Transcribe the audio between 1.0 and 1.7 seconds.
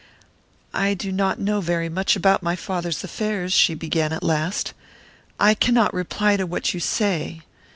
not know